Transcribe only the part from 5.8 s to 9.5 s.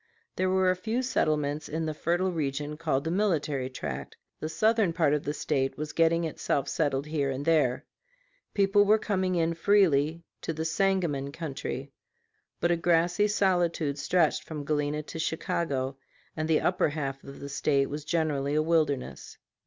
getting itself settled here and there. People were coming